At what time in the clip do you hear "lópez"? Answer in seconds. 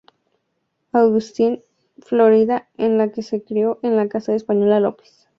4.81-5.29